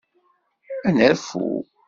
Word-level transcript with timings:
Ad 0.87 0.93
nerfu. 0.95 1.47